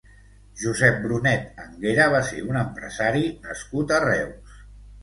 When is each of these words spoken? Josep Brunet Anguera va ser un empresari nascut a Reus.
Josep 0.61 0.97
Brunet 1.03 1.61
Anguera 1.65 2.09
va 2.17 2.23
ser 2.33 2.43
un 2.49 2.59
empresari 2.65 3.25
nascut 3.47 3.97
a 3.97 4.03
Reus. 4.11 4.63